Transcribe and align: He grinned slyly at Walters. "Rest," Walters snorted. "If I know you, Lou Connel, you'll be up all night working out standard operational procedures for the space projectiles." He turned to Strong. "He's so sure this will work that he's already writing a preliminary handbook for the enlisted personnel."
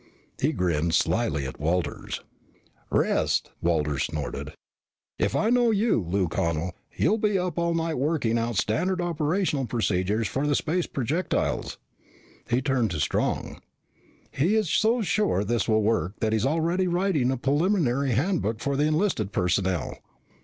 He 0.41 0.51
grinned 0.51 0.95
slyly 0.95 1.45
at 1.45 1.59
Walters. 1.59 2.21
"Rest," 2.89 3.51
Walters 3.61 4.05
snorted. 4.05 4.51
"If 5.19 5.35
I 5.35 5.51
know 5.51 5.69
you, 5.69 6.03
Lou 6.09 6.27
Connel, 6.27 6.71
you'll 6.97 7.19
be 7.19 7.37
up 7.37 7.59
all 7.59 7.75
night 7.75 7.99
working 7.99 8.35
out 8.39 8.55
standard 8.55 8.99
operational 8.99 9.67
procedures 9.67 10.27
for 10.27 10.47
the 10.47 10.55
space 10.55 10.87
projectiles." 10.87 11.77
He 12.49 12.63
turned 12.63 12.89
to 12.89 12.99
Strong. 12.99 13.61
"He's 14.31 14.71
so 14.71 15.03
sure 15.03 15.43
this 15.43 15.67
will 15.67 15.83
work 15.83 16.15
that 16.19 16.33
he's 16.33 16.47
already 16.47 16.87
writing 16.87 17.29
a 17.29 17.37
preliminary 17.37 18.13
handbook 18.13 18.59
for 18.59 18.75
the 18.75 18.85
enlisted 18.87 19.31
personnel." 19.31 19.99